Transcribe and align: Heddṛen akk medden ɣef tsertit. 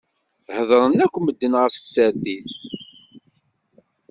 Heddṛen 0.55 0.95
akk 1.05 1.15
medden 1.19 1.53
ɣef 1.61 1.73
tsertit. 1.77 2.47